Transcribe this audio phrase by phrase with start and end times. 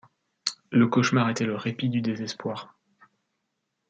[0.71, 2.75] Le cauchemar était le répit du désespoir.